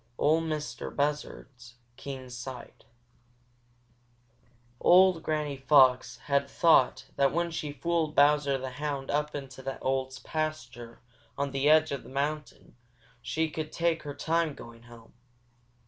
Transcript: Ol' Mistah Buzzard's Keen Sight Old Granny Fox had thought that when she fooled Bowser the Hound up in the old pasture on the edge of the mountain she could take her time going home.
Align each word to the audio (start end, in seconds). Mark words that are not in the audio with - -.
Ol' 0.17 0.41
Mistah 0.41 0.89
Buzzard's 0.89 1.75
Keen 1.95 2.31
Sight 2.31 2.85
Old 4.79 5.21
Granny 5.21 5.57
Fox 5.57 6.17
had 6.25 6.49
thought 6.49 7.05
that 7.17 7.31
when 7.31 7.51
she 7.51 7.71
fooled 7.71 8.15
Bowser 8.15 8.57
the 8.57 8.71
Hound 8.71 9.11
up 9.11 9.35
in 9.35 9.45
the 9.47 9.77
old 9.79 10.19
pasture 10.23 11.01
on 11.37 11.51
the 11.51 11.69
edge 11.69 11.91
of 11.91 12.01
the 12.01 12.09
mountain 12.09 12.75
she 13.21 13.47
could 13.51 13.71
take 13.71 14.01
her 14.01 14.15
time 14.15 14.55
going 14.55 14.81
home. 14.81 15.13